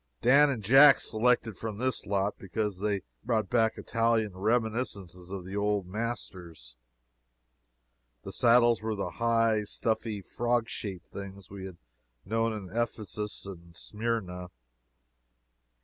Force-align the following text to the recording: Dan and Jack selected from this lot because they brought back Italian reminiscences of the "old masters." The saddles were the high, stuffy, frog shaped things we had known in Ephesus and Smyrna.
Dan 0.23 0.49
and 0.49 0.63
Jack 0.63 0.99
selected 0.99 1.55
from 1.55 1.77
this 1.77 2.07
lot 2.07 2.35
because 2.39 2.79
they 2.79 3.03
brought 3.23 3.51
back 3.51 3.77
Italian 3.77 4.35
reminiscences 4.35 5.29
of 5.29 5.45
the 5.45 5.55
"old 5.55 5.85
masters." 5.85 6.75
The 8.23 8.31
saddles 8.33 8.81
were 8.81 8.95
the 8.95 9.11
high, 9.17 9.61
stuffy, 9.61 10.23
frog 10.23 10.67
shaped 10.67 11.11
things 11.11 11.51
we 11.51 11.65
had 11.65 11.77
known 12.25 12.51
in 12.51 12.75
Ephesus 12.75 13.45
and 13.45 13.77
Smyrna. 13.77 14.49